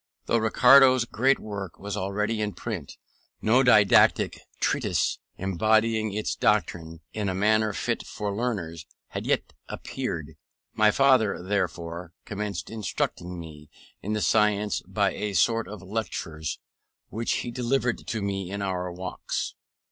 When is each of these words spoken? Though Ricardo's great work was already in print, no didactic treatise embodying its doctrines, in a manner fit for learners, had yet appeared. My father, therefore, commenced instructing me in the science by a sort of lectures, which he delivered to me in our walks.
Though 0.25 0.39
Ricardo's 0.39 1.05
great 1.05 1.37
work 1.37 1.77
was 1.77 1.95
already 1.95 2.41
in 2.41 2.53
print, 2.53 2.97
no 3.39 3.61
didactic 3.61 4.39
treatise 4.59 5.19
embodying 5.37 6.11
its 6.11 6.35
doctrines, 6.35 7.01
in 7.13 7.29
a 7.29 7.35
manner 7.35 7.71
fit 7.71 8.07
for 8.07 8.35
learners, 8.35 8.87
had 9.09 9.27
yet 9.27 9.53
appeared. 9.69 10.37
My 10.73 10.89
father, 10.89 11.43
therefore, 11.43 12.13
commenced 12.25 12.71
instructing 12.71 13.39
me 13.39 13.69
in 14.01 14.13
the 14.13 14.21
science 14.23 14.81
by 14.87 15.11
a 15.11 15.33
sort 15.33 15.67
of 15.67 15.83
lectures, 15.83 16.57
which 17.09 17.31
he 17.45 17.51
delivered 17.51 18.07
to 18.07 18.23
me 18.23 18.49
in 18.49 18.63
our 18.63 18.91
walks. 18.91 19.53